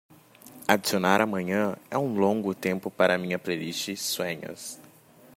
[0.67, 4.79] Adicionar Amanhã é um longo tempo para minha playlist Sueños